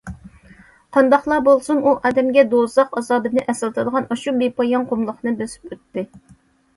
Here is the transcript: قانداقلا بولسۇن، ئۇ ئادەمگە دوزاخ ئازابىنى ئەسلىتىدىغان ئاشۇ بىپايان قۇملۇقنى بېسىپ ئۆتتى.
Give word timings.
قانداقلا 0.95 1.35
بولسۇن، 1.47 1.81
ئۇ 1.83 1.91
ئادەمگە 2.09 2.43
دوزاخ 2.53 2.97
ئازابىنى 3.01 3.43
ئەسلىتىدىغان 3.53 4.07
ئاشۇ 4.15 4.33
بىپايان 4.39 4.89
قۇملۇقنى 4.93 5.35
بېسىپ 5.43 5.77
ئۆتتى. 5.77 6.05